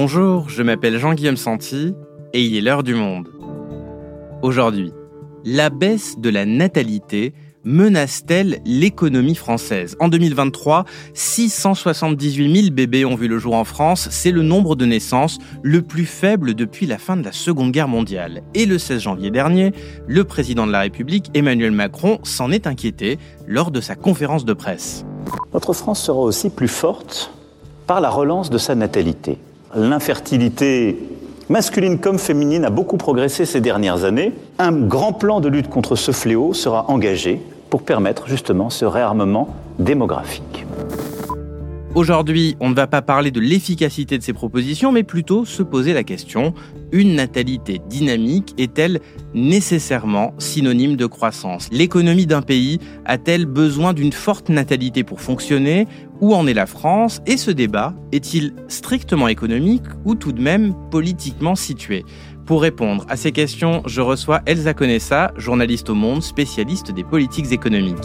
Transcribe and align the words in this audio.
Bonjour, 0.00 0.48
je 0.48 0.62
m'appelle 0.62 0.96
Jean-Guillaume 0.96 1.36
Santi 1.36 1.92
et 2.32 2.40
il 2.40 2.54
est 2.54 2.60
l'heure 2.60 2.84
du 2.84 2.94
monde. 2.94 3.30
Aujourd'hui, 4.42 4.92
la 5.44 5.70
baisse 5.70 6.20
de 6.20 6.30
la 6.30 6.46
natalité 6.46 7.34
menace-t-elle 7.64 8.60
l'économie 8.64 9.34
française? 9.34 9.96
En 9.98 10.06
2023, 10.06 10.84
678 11.14 12.62
000 12.62 12.72
bébés 12.72 13.04
ont 13.04 13.16
vu 13.16 13.26
le 13.26 13.40
jour 13.40 13.56
en 13.56 13.64
France. 13.64 14.06
C'est 14.12 14.30
le 14.30 14.42
nombre 14.42 14.76
de 14.76 14.86
naissances 14.86 15.40
le 15.64 15.82
plus 15.82 16.06
faible 16.06 16.54
depuis 16.54 16.86
la 16.86 16.98
fin 16.98 17.16
de 17.16 17.24
la 17.24 17.32
Seconde 17.32 17.72
Guerre 17.72 17.88
mondiale. 17.88 18.44
Et 18.54 18.66
le 18.66 18.78
16 18.78 19.00
janvier 19.00 19.32
dernier, 19.32 19.72
le 20.06 20.22
président 20.22 20.68
de 20.68 20.70
la 20.70 20.82
République, 20.82 21.28
Emmanuel 21.34 21.72
Macron, 21.72 22.20
s'en 22.22 22.52
est 22.52 22.68
inquiété 22.68 23.18
lors 23.48 23.72
de 23.72 23.80
sa 23.80 23.96
conférence 23.96 24.44
de 24.44 24.52
presse. 24.52 25.04
Notre 25.52 25.72
France 25.72 26.00
sera 26.00 26.20
aussi 26.20 26.50
plus 26.50 26.68
forte 26.68 27.32
par 27.88 28.00
la 28.00 28.10
relance 28.10 28.48
de 28.48 28.58
sa 28.58 28.76
natalité. 28.76 29.38
L'infertilité 29.74 30.98
masculine 31.48 31.98
comme 31.98 32.18
féminine 32.18 32.64
a 32.64 32.70
beaucoup 32.70 32.96
progressé 32.96 33.44
ces 33.44 33.60
dernières 33.60 34.04
années. 34.04 34.32
Un 34.58 34.72
grand 34.72 35.12
plan 35.12 35.40
de 35.40 35.48
lutte 35.48 35.68
contre 35.68 35.96
ce 35.96 36.12
fléau 36.12 36.54
sera 36.54 36.88
engagé 36.88 37.42
pour 37.70 37.82
permettre 37.82 38.28
justement 38.28 38.70
ce 38.70 38.84
réarmement 38.84 39.48
démographique. 39.78 40.64
Aujourd'hui, 41.98 42.54
on 42.60 42.70
ne 42.70 42.76
va 42.76 42.86
pas 42.86 43.02
parler 43.02 43.32
de 43.32 43.40
l'efficacité 43.40 44.18
de 44.18 44.22
ces 44.22 44.32
propositions, 44.32 44.92
mais 44.92 45.02
plutôt 45.02 45.44
se 45.44 45.64
poser 45.64 45.92
la 45.92 46.04
question, 46.04 46.54
une 46.92 47.16
natalité 47.16 47.80
dynamique 47.90 48.54
est-elle 48.56 49.00
nécessairement 49.34 50.32
synonyme 50.38 50.94
de 50.94 51.06
croissance? 51.06 51.68
L'économie 51.72 52.26
d'un 52.26 52.40
pays 52.40 52.78
a-t-elle 53.04 53.46
besoin 53.46 53.94
d'une 53.94 54.12
forte 54.12 54.48
natalité 54.48 55.02
pour 55.02 55.20
fonctionner? 55.20 55.88
Où 56.20 56.36
en 56.36 56.46
est 56.46 56.54
la 56.54 56.66
France? 56.66 57.20
Et 57.26 57.36
ce 57.36 57.50
débat 57.50 57.94
est-il 58.12 58.54
strictement 58.68 59.26
économique 59.26 59.82
ou 60.04 60.14
tout 60.14 60.30
de 60.30 60.40
même 60.40 60.74
politiquement 60.92 61.56
situé? 61.56 62.04
Pour 62.46 62.62
répondre 62.62 63.06
à 63.08 63.16
ces 63.16 63.32
questions, 63.32 63.82
je 63.86 64.02
reçois 64.02 64.42
Elsa 64.46 64.72
Conessa, 64.72 65.32
journaliste 65.36 65.90
au 65.90 65.96
Monde, 65.96 66.22
spécialiste 66.22 66.92
des 66.92 67.02
politiques 67.02 67.50
économiques. 67.50 67.96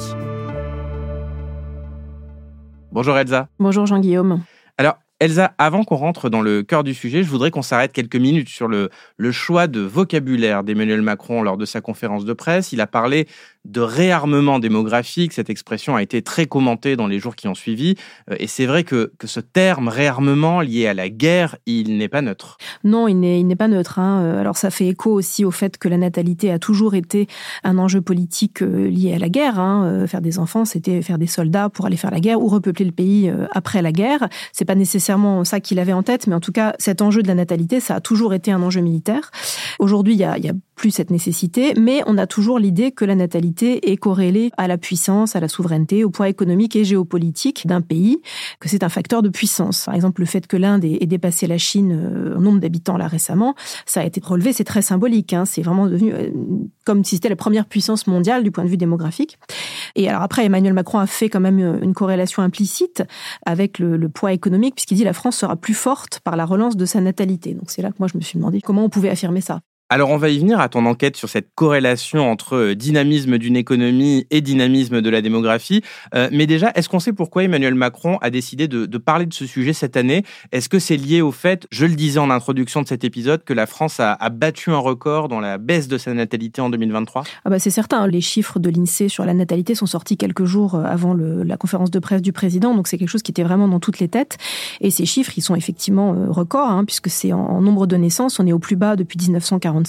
Bonjour 2.93 3.17
Elsa. 3.17 3.47
Bonjour 3.57 3.87
Jean-Guillaume. 3.87 4.43
Alors, 4.77 4.99
Elsa, 5.19 5.55
avant 5.57 5.83
qu'on 5.83 5.95
rentre 5.95 6.29
dans 6.29 6.41
le 6.41 6.61
cœur 6.61 6.83
du 6.83 6.93
sujet, 6.93 7.23
je 7.23 7.27
voudrais 7.27 7.49
qu'on 7.49 7.63
s'arrête 7.63 7.91
quelques 7.91 8.17
minutes 8.17 8.49
sur 8.49 8.67
le, 8.67 8.91
le 9.17 9.31
choix 9.31 9.65
de 9.65 9.79
vocabulaire 9.79 10.63
d'Emmanuel 10.63 11.01
Macron 11.01 11.41
lors 11.41 11.57
de 11.57 11.65
sa 11.65 11.81
conférence 11.81 12.23
de 12.23 12.33
presse. 12.33 12.71
Il 12.71 12.81
a 12.81 12.85
parlé 12.85 13.27
de 13.65 13.81
réarmement 13.81 14.59
démographique. 14.59 15.33
Cette 15.33 15.49
expression 15.49 15.95
a 15.95 16.01
été 16.01 16.21
très 16.21 16.45
commentée 16.45 16.95
dans 16.95 17.07
les 17.07 17.19
jours 17.19 17.35
qui 17.35 17.47
ont 17.47 17.55
suivi. 17.55 17.95
Euh, 18.29 18.35
et 18.39 18.47
c'est 18.47 18.65
vrai 18.65 18.83
que, 18.83 19.11
ce 19.23 19.39
terme 19.39 19.87
réarmement 19.87 20.59
lié 20.59 20.87
à 20.87 20.93
la 20.93 21.09
guerre, 21.09 21.55
il 21.65 21.97
n'est 21.97 22.09
pas 22.09 22.21
neutre. 22.21 22.57
Non, 22.83 23.07
il 23.07 23.19
n'est, 23.19 23.55
pas 23.55 23.69
neutre. 23.69 23.99
Hein. 23.99 24.21
Euh, 24.21 24.39
alors 24.41 24.57
ça 24.57 24.69
fait 24.69 24.87
écho 24.87 25.11
aussi 25.11 25.45
au 25.45 25.51
fait 25.51 25.77
que 25.77 25.87
la 25.87 25.97
natalité 25.97 26.51
a 26.51 26.59
toujours 26.59 26.93
été 26.93 27.27
un 27.63 27.77
enjeu 27.77 28.01
politique 28.01 28.61
euh, 28.61 28.89
lié 28.89 29.13
à 29.13 29.19
la 29.19 29.29
guerre. 29.29 29.59
Hein. 29.59 30.05
Faire 30.07 30.21
des 30.21 30.39
enfants, 30.39 30.65
c'était 30.65 31.01
faire 31.01 31.17
des 31.17 31.27
soldats 31.27 31.69
pour 31.69 31.85
aller 31.85 31.97
faire 31.97 32.11
la 32.11 32.19
guerre 32.19 32.41
ou 32.41 32.47
repeupler 32.47 32.85
le 32.85 32.91
pays 32.91 33.31
après 33.51 33.81
la 33.81 33.91
guerre. 33.91 34.27
C'est 34.51 34.65
pas 34.65 34.75
nécessairement 34.75 35.43
ça 35.43 35.59
qu'il 35.59 35.79
avait 35.79 35.93
en 35.93 36.03
tête, 36.03 36.27
mais 36.27 36.35
en 36.35 36.39
tout 36.39 36.51
cas, 36.51 36.73
cet 36.79 37.01
enjeu 37.01 37.21
de 37.21 37.27
la 37.27 37.35
natalité, 37.35 37.79
ça 37.79 37.95
a 37.95 38.01
toujours 38.01 38.33
été 38.33 38.51
un 38.51 38.61
enjeu 38.61 38.81
militaire. 38.81 39.31
Aujourd'hui, 39.79 40.13
il 40.13 40.19
y 40.19 40.23
a 40.23 40.53
plus 40.75 40.91
cette 40.91 41.11
nécessité, 41.11 41.73
mais 41.77 42.01
on 42.07 42.17
a 42.17 42.27
toujours 42.27 42.59
l'idée 42.59 42.91
que 42.91 43.05
la 43.05 43.15
natalité 43.15 43.91
est 43.91 43.97
corrélée 43.97 44.51
à 44.57 44.67
la 44.67 44.77
puissance, 44.77 45.35
à 45.35 45.39
la 45.39 45.47
souveraineté, 45.47 46.03
au 46.03 46.09
poids 46.09 46.29
économique 46.29 46.75
et 46.75 46.83
géopolitique 46.83 47.67
d'un 47.67 47.81
pays, 47.81 48.21
que 48.59 48.69
c'est 48.69 48.83
un 48.83 48.89
facteur 48.89 49.21
de 49.21 49.29
puissance. 49.29 49.85
Par 49.85 49.95
exemple, 49.95 50.21
le 50.21 50.25
fait 50.25 50.47
que 50.47 50.57
l'Inde 50.57 50.85
ait 50.85 51.05
dépassé 51.05 51.47
la 51.47 51.57
Chine 51.57 51.91
euh, 51.93 52.37
en 52.37 52.41
nombre 52.41 52.59
d'habitants 52.59 52.97
là 52.97 53.07
récemment, 53.07 53.55
ça 53.85 54.01
a 54.01 54.03
été 54.03 54.21
relevé, 54.23 54.53
c'est 54.53 54.63
très 54.63 54.81
symbolique. 54.81 55.33
Hein. 55.33 55.45
c'est 55.45 55.61
vraiment 55.61 55.87
devenu 55.87 56.13
euh, 56.13 56.29
comme 56.85 57.03
si 57.03 57.15
c'était 57.15 57.29
la 57.29 57.35
première 57.35 57.65
puissance 57.65 58.07
mondiale 58.07 58.43
du 58.43 58.51
point 58.51 58.63
de 58.63 58.69
vue 58.69 58.77
démographique. 58.77 59.37
Et 59.95 60.09
alors 60.09 60.21
après, 60.21 60.45
Emmanuel 60.45 60.73
Macron 60.73 60.99
a 60.99 61.07
fait 61.07 61.29
quand 61.29 61.39
même 61.39 61.59
euh, 61.59 61.79
une 61.81 61.93
corrélation 61.93 62.41
implicite 62.41 63.03
avec 63.45 63.79
le, 63.79 63.97
le 63.97 64.09
poids 64.09 64.33
économique, 64.33 64.75
puisqu'il 64.75 64.95
dit 64.95 65.03
la 65.03 65.13
France 65.13 65.37
sera 65.37 65.55
plus 65.55 65.73
forte 65.73 66.19
par 66.23 66.35
la 66.35 66.45
relance 66.45 66.77
de 66.77 66.85
sa 66.85 67.01
natalité. 67.01 67.53
Donc 67.53 67.69
c'est 67.69 67.81
là 67.81 67.89
que 67.89 67.97
moi 67.99 68.07
je 68.11 68.17
me 68.17 68.23
suis 68.23 68.37
demandé 68.37 68.61
comment 68.61 68.83
on 68.83 68.89
pouvait 68.89 69.09
affirmer 69.09 69.41
ça. 69.41 69.61
Alors 69.93 70.09
on 70.09 70.17
va 70.17 70.29
y 70.29 70.39
venir 70.39 70.59
à 70.59 70.69
ton 70.69 70.87
enquête 70.87 71.15
sur 71.17 71.29
cette 71.29 71.49
corrélation 71.53 72.27
entre 72.27 72.55
euh, 72.55 72.75
dynamisme 72.75 73.37
d'une 73.37 73.55
économie 73.55 74.25
et 74.31 74.41
dynamisme 74.41 75.01
de 75.01 75.09
la 75.11 75.21
démographie. 75.21 75.83
Euh, 76.15 76.29
mais 76.31 76.47
déjà, 76.47 76.71
est-ce 76.73 76.89
qu'on 76.89 76.99
sait 76.99 77.13
pourquoi 77.13 77.43
Emmanuel 77.43 77.75
Macron 77.75 78.17
a 78.23 78.31
décidé 78.31 78.67
de, 78.67 78.97
parler 78.97 79.27
de 79.27 79.33
ce 79.35 79.45
sujet 79.45 79.71
cette 79.71 79.95
année? 79.95 80.23
Est-ce 80.51 80.67
que 80.67 80.79
c'est 80.79 80.97
lié 80.97 81.21
au 81.21 81.31
fait, 81.31 81.67
je 81.69 81.85
le 81.85 81.93
disais 81.93 82.17
en 82.17 82.31
introduction 82.31 82.81
de 82.81 82.87
cet 82.87 83.03
épisode, 83.03 83.43
que 83.43 83.53
la 83.53 83.67
France 83.67 83.99
a, 83.99 84.17
battu 84.31 84.71
un 84.71 84.79
record 84.79 85.27
dans 85.27 85.39
la 85.39 85.59
baisse 85.59 85.87
de 85.87 85.99
sa 85.99 86.11
natalité 86.15 86.59
en 86.59 86.71
2023 86.71 87.23
ah 87.45 87.49
bah 87.51 87.59
C'est 87.59 87.69
certain, 87.69 88.07
les 88.07 88.21
chiffres 88.21 88.57
de 88.57 88.71
l'INSEE 88.71 89.09
sur 89.09 89.25
la 89.25 89.35
natalité 89.35 89.75
sont 89.75 89.85
sortis 89.85 90.17
quelques 90.17 90.45
jours 90.45 90.73
euh, 90.73 90.85
avant 90.85 91.13
la 91.13 91.55
conférence 91.55 91.91
de 91.91 91.99
presse 91.99 92.23
du 92.23 92.33
président, 92.33 92.73
donc 92.73 92.87
c'est 92.87 92.97
quelque 92.97 93.09
chose 93.09 93.21
qui 93.21 93.29
était 93.29 93.43
vraiment 93.43 93.67
dans 93.67 93.79
toutes 93.79 93.99
les 93.99 94.07
têtes. 94.07 94.39
Et 94.81 94.89
ces 94.89 95.05
chiffres, 95.05 95.33
ils 95.37 95.43
sont 95.43 95.53
effectivement 95.53 96.15
records, 96.29 96.71
hein, 96.71 96.83
puisque 96.83 97.11
c'est 97.11 97.31
en, 97.31 97.61
nombre 97.61 97.85
de 97.85 97.95
naissances, 97.95 98.39
on 98.39 98.47
est 98.47 98.53
au 98.53 98.57
plus 98.57 98.75
bas 98.75 98.95
depuis 98.95 99.19
1940 99.19 99.82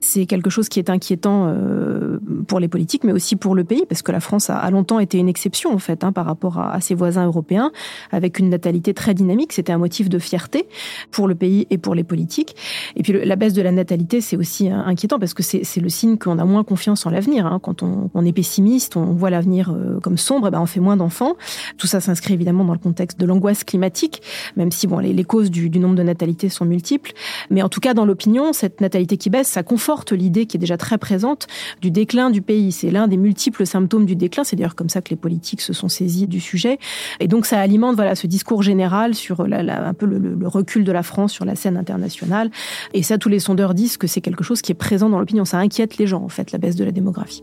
c'est 0.00 0.26
quelque 0.26 0.50
chose 0.50 0.68
qui 0.68 0.78
est 0.78 0.90
inquiétant 0.90 1.46
euh, 1.48 2.18
pour 2.46 2.60
les 2.60 2.68
politiques, 2.68 3.04
mais 3.04 3.12
aussi 3.12 3.36
pour 3.36 3.54
le 3.54 3.64
pays, 3.64 3.84
parce 3.88 4.02
que 4.02 4.12
la 4.12 4.20
France 4.20 4.50
a 4.50 4.70
longtemps 4.70 4.98
été 4.98 5.18
une 5.18 5.28
exception 5.28 5.72
en 5.72 5.78
fait 5.78 6.04
hein, 6.04 6.12
par 6.12 6.26
rapport 6.26 6.58
à 6.58 6.80
ses 6.80 6.94
voisins 6.94 7.26
européens, 7.26 7.72
avec 8.10 8.38
une 8.38 8.48
natalité 8.48 8.94
très 8.94 9.14
dynamique. 9.14 9.52
C'était 9.52 9.72
un 9.72 9.78
motif 9.78 10.08
de 10.08 10.18
fierté 10.18 10.66
pour 11.10 11.28
le 11.28 11.34
pays 11.34 11.66
et 11.70 11.78
pour 11.78 11.94
les 11.94 12.04
politiques. 12.04 12.56
Et 12.96 13.02
puis 13.02 13.12
la 13.12 13.36
baisse 13.36 13.52
de 13.52 13.62
la 13.62 13.72
natalité, 13.72 14.20
c'est 14.20 14.36
aussi 14.36 14.70
euh, 14.70 14.76
inquiétant 14.76 15.18
parce 15.18 15.34
que 15.34 15.42
c'est 15.42 15.80
le 15.80 15.88
signe 15.88 16.18
qu'on 16.18 16.38
a 16.38 16.44
moins 16.44 16.64
confiance 16.64 17.06
en 17.06 17.10
l'avenir. 17.10 17.46
Hein. 17.46 17.58
Quand 17.62 17.82
on, 17.82 18.24
est 18.24 18.32
pessimiste, 18.32 18.96
on 18.96 19.12
voit 19.12 19.30
l'avenir 19.30 19.70
euh, 19.70 20.00
comme 20.00 20.18
sombre, 20.18 20.48
et 20.48 20.50
ben 20.50 20.60
on 20.60 20.66
fait 20.66 20.80
moins 20.80 20.96
d'enfants. 20.96 21.36
Tout 21.78 21.86
ça 21.86 22.00
s'inscrit 22.00 22.34
évidemment 22.34 22.64
dans 22.64 22.72
le 22.72 22.78
contexte 22.78 23.18
de 23.18 23.26
l'angoisse 23.26 23.64
climatique, 23.64 24.22
même 24.56 24.70
si 24.70 24.86
bon 24.86 24.98
les, 24.98 25.24
causes 25.24 25.50
du, 25.50 25.70
du 25.70 25.78
nombre 25.78 25.96
de 25.96 26.02
natalités 26.02 26.48
sont 26.48 26.64
multiples. 26.64 27.12
Mais 27.50 27.62
en 27.62 27.68
tout 27.68 27.80
cas, 27.80 27.94
dans 27.94 28.04
l'opinion, 28.04 28.52
cette 28.52 28.80
natalité 28.80 29.01
qui 29.06 29.30
baisse, 29.30 29.48
ça 29.48 29.62
conforte 29.62 30.12
l'idée 30.12 30.46
qui 30.46 30.56
est 30.56 30.60
déjà 30.60 30.76
très 30.76 30.98
présente 30.98 31.46
du 31.80 31.90
déclin 31.90 32.30
du 32.30 32.42
pays. 32.42 32.72
C'est 32.72 32.90
l'un 32.90 33.08
des 33.08 33.16
multiples 33.16 33.66
symptômes 33.66 34.06
du 34.06 34.16
déclin. 34.16 34.44
C'est 34.44 34.56
d'ailleurs 34.56 34.74
comme 34.74 34.88
ça 34.88 35.02
que 35.02 35.10
les 35.10 35.16
politiques 35.16 35.60
se 35.60 35.72
sont 35.72 35.88
saisis 35.88 36.26
du 36.26 36.40
sujet. 36.40 36.78
Et 37.20 37.28
donc 37.28 37.46
ça 37.46 37.60
alimente 37.60 37.96
voilà 37.96 38.14
ce 38.14 38.26
discours 38.26 38.62
général 38.62 39.14
sur 39.14 39.40
un 39.40 39.94
peu 39.94 40.06
le, 40.06 40.18
le, 40.18 40.48
recul 40.48 40.84
de 40.84 40.92
la 40.92 41.02
France 41.02 41.32
sur 41.32 41.44
la 41.44 41.56
scène 41.56 41.76
internationale. 41.76 42.50
Et 42.94 43.02
ça, 43.02 43.18
tous 43.18 43.28
les 43.28 43.40
sondeurs 43.40 43.74
disent 43.74 43.96
que 43.96 44.06
c'est 44.06 44.20
quelque 44.20 44.44
chose 44.44 44.62
qui 44.62 44.72
est 44.72 44.76
présent 44.76 45.08
dans 45.08 45.18
l'opinion. 45.18 45.44
Ça 45.44 45.58
inquiète 45.58 45.98
les 45.98 46.06
gens, 46.06 46.22
en 46.22 46.28
fait, 46.28 46.52
la 46.52 46.58
baisse 46.58 46.76
de 46.76 46.84
la 46.84 46.92
démographie. 46.92 47.42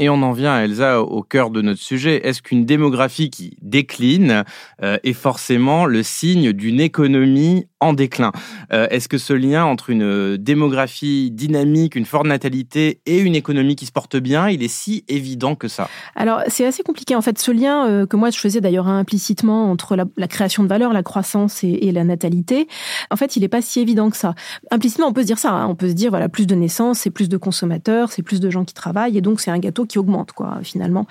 Et 0.00 0.08
on 0.08 0.22
en 0.22 0.32
vient, 0.32 0.60
Elsa, 0.60 1.00
au 1.02 1.22
cœur 1.22 1.50
de 1.50 1.62
notre 1.62 1.80
sujet. 1.80 2.26
Est-ce 2.26 2.42
qu'une 2.42 2.64
démographie 2.64 3.30
qui 3.30 3.56
décline 3.62 4.44
euh, 4.82 4.98
est 5.04 5.12
forcément 5.12 5.86
le 5.86 6.02
signe 6.02 6.52
d'une 6.52 6.80
économie 6.80 7.66
en 7.84 7.92
déclin 7.92 8.32
euh, 8.72 8.86
Est-ce 8.90 9.08
que 9.08 9.18
ce 9.18 9.32
lien 9.32 9.64
entre 9.64 9.90
une 9.90 10.36
démographie 10.36 11.30
dynamique, 11.30 11.94
une 11.94 12.06
forte 12.06 12.26
natalité 12.26 13.00
et 13.06 13.18
une 13.18 13.34
économie 13.34 13.76
qui 13.76 13.86
se 13.86 13.92
porte 13.92 14.16
bien, 14.16 14.48
il 14.48 14.62
est 14.62 14.68
si 14.68 15.04
évident 15.08 15.54
que 15.54 15.68
ça? 15.68 15.88
Alors, 16.16 16.40
c'est 16.48 16.66
assez 16.66 16.82
compliqué. 16.82 17.14
En 17.14 17.22
fait, 17.22 17.38
ce 17.38 17.50
lien 17.50 17.86
euh, 17.86 18.06
que 18.06 18.16
moi 18.16 18.30
je 18.30 18.38
faisais 18.38 18.60
d'ailleurs 18.60 18.88
implicitement 18.88 19.70
entre 19.70 19.96
la, 19.96 20.28
création 20.28 20.62
de 20.62 20.68
valeur, 20.68 20.92
la 20.92 21.02
croissance 21.02 21.62
et, 21.62 21.92
la 21.92 22.04
natalité, 22.04 22.66
en 23.10 23.16
fait, 23.16 23.36
il 23.36 23.40
n'est 23.40 23.48
pas 23.48 23.62
si 23.62 23.80
évident 23.80 24.10
que 24.10 24.16
ça. 24.16 24.34
Implicitement, 24.70 25.06
on 25.06 25.12
peut 25.12 25.22
se 25.22 25.26
dire 25.26 25.38
ça. 25.38 25.50
Hein. 25.50 25.66
On 25.68 25.74
peut 25.74 25.88
se 25.88 25.94
dire, 25.94 26.10
voilà, 26.10 26.28
plus 26.28 26.46
de 26.46 26.54
naissances, 26.54 27.00
c'est 27.00 27.10
plus 27.10 27.28
de 27.28 27.36
consommateurs, 27.36 28.10
c'est 28.10 28.22
plus 28.22 28.40
de 28.40 28.50
gens 28.50 28.64
qui 28.64 28.74
travaillent, 28.74 29.16
et 29.16 29.20
donc 29.20 29.40
c'est 29.40 29.50
un 29.50 29.58
gâteau 29.58 29.84
qui 29.84 29.98
augmente, 29.98 30.32
quoi, 30.32 30.58
finalement. 30.62 31.06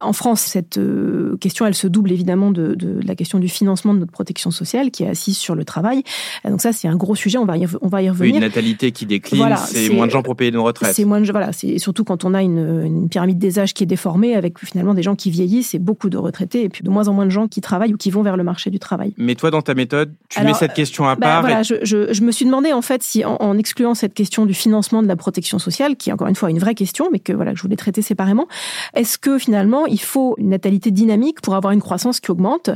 En 0.00 0.12
France, 0.12 0.40
cette 0.40 0.78
euh, 0.78 1.36
question, 1.40 1.66
elle 1.66 1.74
se 1.74 1.86
double 1.86 2.12
évidemment 2.12 2.50
de, 2.50 2.76
la 3.04 3.14
question 3.14 3.38
du 3.38 3.48
financement 3.48 3.94
de 3.94 4.00
notre 4.00 4.12
protection 4.12 4.50
sociale, 4.50 4.90
qui 4.90 5.04
est 5.04 5.08
assise 5.08 5.38
sur 5.38 5.54
le 5.54 5.64
travail. 5.64 6.02
Donc 6.44 6.60
ça, 6.60 6.72
c'est 6.72 6.88
un 6.88 6.96
gros 6.96 7.14
sujet. 7.14 7.38
On 7.38 7.44
va 7.44 7.56
y, 7.56 7.66
on 7.80 7.88
va 7.88 8.02
y 8.02 8.10
revenir. 8.10 8.36
une 8.36 8.40
natalité 8.40 8.92
qui 8.92 9.06
décline, 9.06 9.54
c'est 9.66 9.88
moins 9.90 10.06
de 10.06 10.10
gens 10.10 10.22
pour 10.22 10.36
payer 10.36 10.50
nos 10.50 10.64
retraites. 10.64 10.94
C'est 10.94 11.04
moins 11.04 11.20
de, 11.20 11.30
voilà, 11.30 11.52
c'est 11.52 11.78
surtout 11.78 12.04
quand 12.04 12.24
on 12.24 12.34
a 12.34 12.42
une, 12.42 13.08
pyramide 13.08 13.38
des 13.38 13.58
âges 13.58 13.74
qui 13.74 13.82
est 13.82 13.86
déformée, 13.86 14.34
avec 14.34 14.58
finalement 14.58 14.94
des 14.94 15.02
gens 15.02 15.14
qui 15.14 15.30
vieillissent 15.30 15.74
et 15.74 15.78
beaucoup 15.78 16.10
de 16.10 16.18
retraités, 16.18 16.64
et 16.64 16.68
puis 16.68 16.82
de 16.82 16.90
moins 16.90 17.08
en 17.08 17.12
moins 17.12 17.26
de 17.26 17.30
gens 17.30 17.48
qui 17.48 17.60
travaillent 17.60 17.94
ou 17.94 17.96
qui 17.96 18.10
vont 18.10 18.22
vers 18.22 18.36
le 18.36 18.44
marché 18.44 18.70
du 18.70 18.78
travail. 18.78 19.14
Mais 19.16 19.34
toi, 19.34 19.50
dans 19.50 19.62
ta 19.62 19.74
méthode, 19.74 20.14
tu 20.28 20.42
mets 20.42 20.54
cette 20.54 20.74
question 20.74 21.08
à 21.08 21.16
bah, 21.16 21.26
part. 21.26 21.40
Voilà, 21.42 21.62
je, 21.62 21.74
je, 21.82 22.22
me 22.22 22.32
suis 22.32 22.44
demandé 22.44 22.72
en 22.72 22.82
fait 22.82 23.02
si, 23.02 23.24
en, 23.24 23.58
excluant 23.58 23.94
cette 23.94 24.14
question 24.14 24.46
du 24.46 24.54
financement 24.54 25.02
de 25.02 25.08
la 25.08 25.16
protection 25.16 25.58
sociale, 25.58 25.96
qui 25.96 26.10
est 26.10 26.12
encore 26.12 26.28
une 26.28 26.34
fois 26.34 26.50
une 26.50 26.58
vraie 26.58 26.74
question, 26.74 27.08
mais 27.12 27.18
que 27.18 27.32
voilà, 27.32 27.52
que 27.52 27.58
je 27.58 27.62
voulais 27.62 27.76
traiter 27.76 28.02
séparément, 28.02 28.46
est-ce 28.94 29.18
que 29.18 29.38
finalement, 29.38 29.86
il 29.86 30.00
faut 30.00 30.34
une 30.38 30.50
natalité 30.50 30.90
dynamique 30.90 31.40
pour 31.40 31.54
avoir 31.54 31.72
une 31.72 31.80
croissance 31.80 32.20
qui 32.20 32.30
augmente? 32.30 32.70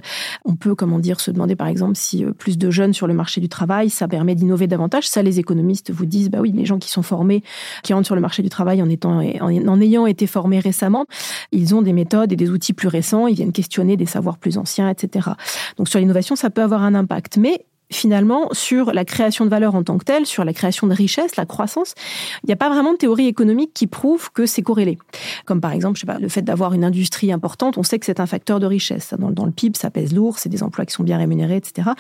On 0.45 0.57
peut, 0.57 0.75
comment 0.75 0.99
dire, 0.99 1.21
se 1.21 1.31
demander 1.31 1.57
par 1.57 1.69
exemple 1.69 1.97
si 1.97 2.25
euh, 2.25 2.33
plus 2.33 2.59
de 2.59 2.71
jeunes 2.71 2.93
sur 2.93 3.07
le 3.07 3.15
marché 3.15 3.22
du 3.41 3.49
travail, 3.49 3.91
ça 3.91 4.09
permet 4.09 4.35
d'innover 4.35 4.67
davantage. 4.67 5.09
Ça, 5.09 5.23
les 5.23 5.39
économistes 5.39 5.91
vous 5.91 6.07
disent, 6.07 6.31
bah 6.31 6.39
oui, 6.41 6.53
les 6.53 6.65
gens 6.65 6.79
qui 6.79 6.91
sont 6.91 7.03
formés, 7.03 7.43
qui 7.83 7.93
rentrent 7.93 8.07
sur 8.07 8.15
le 8.15 8.21
marché 8.21 8.43
du 8.43 8.49
travail 8.49 8.83
en 8.83 8.89
étant, 8.89 9.21
en, 9.41 9.81
ayant 9.81 10.07
été 10.07 10.27
formés 10.27 10.59
récemment, 10.59 11.07
ils 11.53 11.75
ont 11.75 11.83
des 11.83 11.93
méthodes 11.93 12.33
et 12.33 12.37
des 12.37 12.51
outils 12.51 12.73
plus 12.73 12.89
récents, 12.89 13.27
ils 13.27 13.35
viennent 13.35 13.53
questionner 13.53 13.97
des 13.97 14.07
savoirs 14.07 14.39
plus 14.39 14.59
anciens, 14.59 14.89
etc. 14.89 15.31
Donc 15.77 15.89
sur 15.89 15.99
l'innovation, 15.99 16.37
ça 16.37 16.51
peut 16.51 16.63
avoir 16.63 16.83
un 16.83 16.95
impact. 16.95 17.37
Mais 17.37 17.65
finalement, 17.93 18.49
sur 18.53 18.93
la 18.93 19.05
création 19.05 19.45
de 19.45 19.51
valeur 19.51 19.75
en 19.75 19.83
tant 19.83 19.99
que 19.99 20.05
telle, 20.05 20.27
sur 20.27 20.45
la 20.45 20.53
création 20.53 20.87
de 20.87 20.95
richesse, 20.95 21.37
la 21.37 21.47
croissance, 21.47 21.95
il 22.43 22.47
n'y 22.47 22.53
a 22.53 22.57
pas 22.57 22.69
vraiment 22.69 22.93
de 22.93 22.99
théorie 22.99 23.27
économique 23.27 23.73
qui 23.75 23.87
prouve 23.87 24.33
que 24.33 24.47
c'est 24.47 24.63
corrélé. 24.63 24.99
Comme 25.45 25.61
par 25.61 25.73
exemple, 25.73 25.97
je 25.97 26.01
sais 26.01 26.07
pas, 26.07 26.19
le 26.19 26.29
fait 26.29 26.43
d'avoir 26.43 26.73
une 26.73 26.85
industrie 26.85 27.33
importante, 27.33 27.79
on 27.79 27.83
sait 27.83 27.99
que 27.99 28.07
c'est 28.07 28.21
un 28.21 28.27
facteur 28.27 28.61
de 28.61 28.67
richesse. 28.67 29.15
Dans 29.19 29.45
le 29.45 29.53
PIB, 29.53 29.79
ça 29.79 29.91
pèse 29.91 30.15
lourd, 30.15 30.39
c'est 30.39 30.49
des 30.49 30.63
emplois 30.63 30.87
qui 30.87 30.95
sont 30.95 31.05
bien 31.05 31.19
rémunérés, 31.19 31.57
etc 31.57 31.91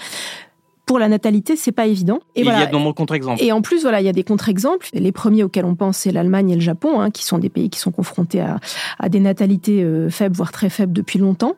pour 0.87 0.99
la 0.99 1.09
natalité, 1.09 1.57
c'est 1.57 1.73
pas 1.73 1.87
évident. 1.87 2.19
Et, 2.35 2.41
il 2.41 2.47
y 2.47 2.51
a 2.51 2.67
de 2.67 2.73
nombreux 2.73 2.93
contre-exemples. 2.93 3.43
Et 3.43 3.53
en 3.53 3.63
plus, 3.63 3.83
voilà, 3.83 4.01
il 4.01 4.05
y 4.05 4.09
a 4.09 4.13
des 4.13 4.25
contre-exemples. 4.25 4.89
Les 4.93 5.13
premiers 5.13 5.45
auxquels 5.45 5.65
on 5.65 5.77
pense, 5.77 5.99
c'est 5.99 6.13
l'Allemagne 6.13 6.51
et 6.51 6.55
le 6.55 6.61
Japon, 6.61 7.01
hein, 7.01 7.11
qui 7.11 7.25
sont 7.25 7.39
des 7.39 7.49
pays 7.49 7.71
qui 7.71 7.79
sont 7.79 7.93
confrontés 7.93 8.41
à, 8.41 8.59
à 8.99 9.09
des 9.09 9.21
natalités 9.21 9.83
euh, 9.85 10.11
faibles, 10.11 10.35
voire 10.35 10.51
très 10.51 10.71
faibles 10.71 10.93
depuis 10.93 11.19
longtemps. 11.19 11.55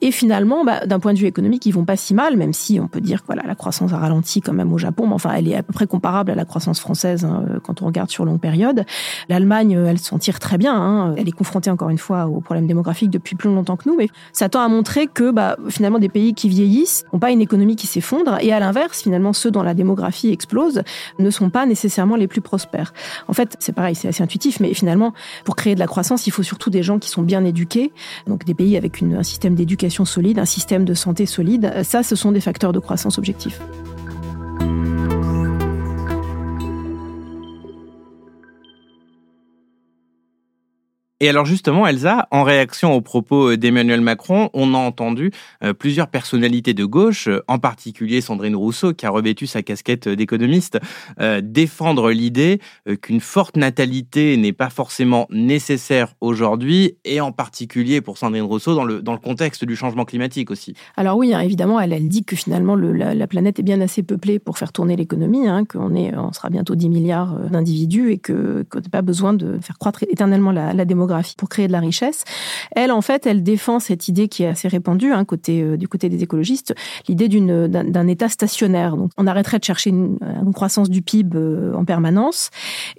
Et 0.00 0.12
finalement, 0.12 0.64
bah, 0.64 0.86
d'un 0.86 1.00
point 1.00 1.12
de 1.12 1.18
vue 1.18 1.26
économique, 1.26 1.66
ils 1.66 1.72
vont 1.72 1.84
pas 1.84 1.96
si 1.96 2.14
mal, 2.14 2.36
même 2.36 2.52
si 2.52 2.78
on 2.78 2.86
peut 2.86 3.00
dire 3.00 3.22
que 3.22 3.26
voilà, 3.26 3.42
la 3.46 3.56
croissance 3.56 3.92
a 3.92 3.98
ralenti 3.98 4.40
quand 4.40 4.52
même 4.52 4.72
au 4.72 4.78
Japon. 4.78 5.06
Mais 5.08 5.14
enfin, 5.14 5.32
elle 5.34 5.48
est 5.48 5.56
à 5.56 5.62
peu 5.62 5.72
près 5.72 5.86
comparable 5.86 6.30
à 6.30 6.34
la 6.36 6.44
croissance 6.44 6.78
française 6.78 7.24
hein, 7.24 7.44
euh, 7.50 7.60
quand 7.60 7.82
on 7.82 7.86
regarde 7.86 8.10
sur 8.10 8.24
longue 8.24 8.40
période. 8.40 8.84
L'Allemagne, 9.28 9.76
euh, 9.76 9.88
elle 9.88 9.98
s'en 9.98 10.18
tire 10.18 10.38
très 10.38 10.56
bien. 10.56 10.74
Hein. 10.74 11.14
Elle 11.16 11.28
est 11.28 11.32
confrontée 11.32 11.70
encore 11.70 11.90
une 11.90 11.98
fois 11.98 12.26
aux 12.26 12.40
problèmes 12.40 12.66
démographiques 12.66 13.10
depuis 13.10 13.34
plus 13.34 13.52
longtemps 13.52 13.76
que 13.76 13.88
nous, 13.88 13.96
mais 13.96 14.08
ça 14.32 14.48
tend 14.48 14.60
à 14.60 14.68
montrer 14.68 15.08
que 15.08 15.32
bah, 15.32 15.56
finalement 15.68 15.98
des 15.98 16.08
pays 16.08 16.32
qui 16.32 16.48
vieillissent 16.48 17.04
n'ont 17.12 17.18
pas 17.18 17.30
une 17.32 17.40
économie 17.40 17.76
qui 17.76 17.88
s'effondre. 17.88 18.38
Et 18.40 18.52
à 18.52 18.58
l'inverse, 18.68 19.00
finalement, 19.02 19.32
ceux 19.32 19.50
dont 19.50 19.62
la 19.62 19.72
démographie 19.72 20.30
explose 20.30 20.82
ne 21.18 21.30
sont 21.30 21.48
pas 21.48 21.64
nécessairement 21.64 22.16
les 22.16 22.28
plus 22.28 22.42
prospères. 22.42 22.92
En 23.26 23.32
fait, 23.32 23.56
c'est 23.60 23.72
pareil, 23.72 23.94
c'est 23.94 24.08
assez 24.08 24.22
intuitif, 24.22 24.60
mais 24.60 24.74
finalement, 24.74 25.14
pour 25.44 25.56
créer 25.56 25.74
de 25.74 25.80
la 25.80 25.86
croissance, 25.86 26.26
il 26.26 26.32
faut 26.32 26.42
surtout 26.42 26.68
des 26.68 26.82
gens 26.82 26.98
qui 26.98 27.08
sont 27.08 27.22
bien 27.22 27.46
éduqués, 27.46 27.92
donc 28.26 28.44
des 28.44 28.52
pays 28.52 28.76
avec 28.76 29.02
un 29.02 29.22
système 29.22 29.54
d'éducation 29.54 30.04
solide, 30.04 30.38
un 30.38 30.44
système 30.44 30.84
de 30.84 30.92
santé 30.92 31.24
solide. 31.24 31.72
Ça, 31.82 32.02
ce 32.02 32.14
sont 32.14 32.30
des 32.30 32.42
facteurs 32.42 32.72
de 32.72 32.78
croissance 32.78 33.16
objectifs. 33.16 33.58
Et 41.20 41.28
alors 41.28 41.46
justement, 41.46 41.84
Elsa, 41.84 42.28
en 42.30 42.44
réaction 42.44 42.94
aux 42.94 43.00
propos 43.00 43.56
d'Emmanuel 43.56 44.00
Macron, 44.00 44.50
on 44.54 44.72
a 44.72 44.78
entendu 44.78 45.32
euh, 45.64 45.72
plusieurs 45.72 46.06
personnalités 46.06 46.74
de 46.74 46.84
gauche, 46.84 47.26
euh, 47.26 47.42
en 47.48 47.58
particulier 47.58 48.20
Sandrine 48.20 48.54
Rousseau, 48.54 48.94
qui 48.94 49.04
a 49.04 49.10
revêtu 49.10 49.48
sa 49.48 49.62
casquette 49.62 50.08
d'économiste, 50.08 50.78
euh, 51.20 51.40
défendre 51.42 52.12
l'idée 52.12 52.60
qu'une 53.02 53.20
forte 53.20 53.56
natalité 53.56 54.36
n'est 54.36 54.52
pas 54.52 54.70
forcément 54.70 55.26
nécessaire 55.30 56.14
aujourd'hui, 56.20 56.96
et 57.04 57.20
en 57.20 57.32
particulier 57.32 58.00
pour 58.00 58.16
Sandrine 58.16 58.44
Rousseau 58.44 58.76
dans 58.76 58.84
le, 58.84 59.02
dans 59.02 59.12
le 59.12 59.18
contexte 59.18 59.64
du 59.64 59.74
changement 59.74 60.04
climatique 60.04 60.52
aussi. 60.52 60.74
Alors 60.96 61.16
oui, 61.16 61.34
hein, 61.34 61.40
évidemment, 61.40 61.80
elle, 61.80 62.06
dit 62.06 62.24
que 62.24 62.36
finalement 62.36 62.76
le, 62.76 62.92
la, 62.92 63.26
planète 63.26 63.58
est 63.58 63.64
bien 63.64 63.80
assez 63.80 64.04
peuplée 64.04 64.38
pour 64.38 64.56
faire 64.56 64.70
tourner 64.70 64.94
l'économie, 64.94 65.48
hein, 65.48 65.64
qu'on 65.64 65.96
on 65.96 66.32
sera 66.32 66.48
bientôt 66.48 66.76
10 66.76 66.88
milliards 66.88 67.34
d'individus 67.50 68.12
et 68.12 68.18
qu'on 68.18 68.32
n'a 68.72 68.88
pas 68.92 69.02
besoin 69.02 69.32
de 69.32 69.58
faire 69.60 69.78
croître 69.78 70.04
éternellement 70.04 70.52
la, 70.52 70.72
la 70.72 70.84
démographie 70.84 71.07
pour 71.36 71.48
créer 71.48 71.66
de 71.66 71.72
la 71.72 71.80
richesse. 71.80 72.24
Elle, 72.72 72.92
en 72.92 73.00
fait, 73.00 73.26
elle 73.26 73.42
défend 73.42 73.80
cette 73.80 74.08
idée 74.08 74.28
qui 74.28 74.42
est 74.42 74.48
assez 74.48 74.68
répandue 74.68 75.12
hein, 75.12 75.24
euh, 75.48 75.76
du 75.76 75.88
côté 75.88 76.08
des 76.08 76.22
écologistes, 76.22 76.74
l'idée 77.08 77.28
d'un, 77.28 78.08
État 78.08 78.28
stationnaire. 78.28 78.96
Donc, 78.96 79.10
on 79.16 79.26
arrêterait 79.26 79.58
de 79.58 79.64
chercher 79.64 79.90
une, 79.90 80.18
croissance 80.54 80.88
du 80.88 81.02
PIB 81.02 81.36
euh, 81.36 81.74
en 81.74 81.84
permanence 81.84 82.50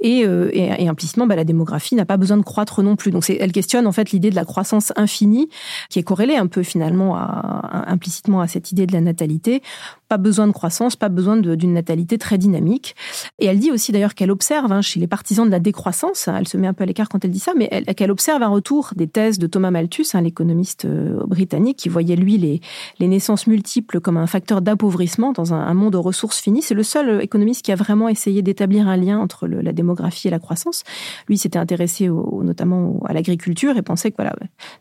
et, 0.02 0.26
euh, 0.26 0.52
implicitement, 0.88 1.28
bah, 1.28 1.36
la 1.36 1.44
démographie 1.44 1.96
n'a 1.96 2.06
pas 2.06 2.18
besoin 2.18 2.38
de 2.38 2.44
croître 2.44 2.84
non 2.84 2.96
plus. 2.96 3.12
Donc, 3.12 3.30
elle 3.30 3.52
questionne 3.52 3.88
en 3.88 3.92
fait 3.92 4.12
l'idée 4.12 4.30
de 4.30 4.36
la 4.36 4.46
croissance 4.46 4.94
infinie 4.96 5.50
qui 5.90 6.00
est 6.00 6.04
corrélée 6.04 6.36
un 6.36 6.48
peu 6.48 6.64
finalement 6.64 7.18
implicitement 7.18 8.42
à 8.42 8.48
cette 8.48 8.72
idée 8.72 8.86
de 8.86 8.94
la 8.94 9.02
natalité 9.02 9.62
pas 10.10 10.18
besoin 10.18 10.48
de 10.48 10.52
croissance, 10.52 10.96
pas 10.96 11.08
besoin 11.08 11.38
d'une 11.38 11.74
natalité 11.74 12.18
très 12.18 12.38
dynamique. 12.38 12.96
Et 13.38 13.46
elle 13.46 13.60
dit 13.60 13.72
aussi 13.72 13.92
d'ailleurs 13.92 14.16
qu'elle 14.16 14.32
observe 14.32 14.72
hein, 14.72 14.82
chez 14.82 15.00
les 15.00 15.08
partisans 15.08 15.46
de 15.46 15.52
la 15.52 15.60
décroissance, 15.60 16.28
hein, 16.28 16.36
elle 16.40 16.48
se 16.48 16.58
met 16.58 16.68
un 16.68 16.74
peu 16.74 16.84
à 16.84 16.88
l'écart 16.88 17.08
quand 17.08 17.24
elle 17.24 17.32
dit 17.32 17.40
ça, 17.40 17.54
mais 17.56 17.70
qu'elle 17.96 18.12
observe 18.12 18.42
un 18.44 18.48
retour 18.48 18.92
des 18.96 19.08
thèses 19.08 19.40
de 19.40 19.48
Thomas 19.48 19.72
Malthus, 19.72 20.08
hein, 20.14 20.22
l'économiste 20.22 20.86
euh, 20.86 21.24
britannique, 21.26 21.78
qui 21.78 21.90
voyait 21.90 22.16
lui 22.16 22.38
les, 22.38 23.08
naissances 23.08 23.48
multiples 23.48 24.00
comme 24.00 24.18
un 24.18 24.28
facteur 24.28 24.62
d'appauvrissement 24.62 25.32
dans 25.32 25.54
un, 25.54 25.74
monde 25.74 25.96
aux 25.96 26.02
ressources 26.02 26.40
finies. 26.40 26.62
C'est 26.62 26.74
le 26.74 26.84
seul 26.84 27.10
euh, 27.10 27.22
économiste 27.22 27.64
qui 27.64 27.72
a 27.72 27.76
vraiment 27.76 28.10
essayé 28.10 28.42
d'établir 28.42 28.88
un 28.88 28.98
lien 28.98 29.20
entre 29.20 29.48
la 29.48 29.72
démographie 29.72 30.28
et 30.28 30.32
la 30.32 30.40
croissance. 30.40 30.84
Lui 31.28 31.38
s'était 31.38 31.60
intéressé 31.60 32.08
notamment 32.08 33.00
à 33.06 33.14
l'agriculture 33.14 33.78
et 33.78 33.82
pensait 33.82 34.12
que 34.12 34.18
voilà, 34.18 34.36